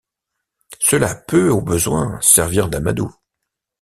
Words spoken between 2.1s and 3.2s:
servir d’amadou